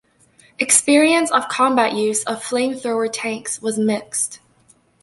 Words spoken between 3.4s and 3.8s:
was